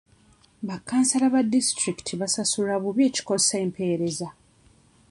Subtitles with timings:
[0.67, 4.27] Ba kansala ba disitulikiti basasulwa bubi ekikosa empeereza.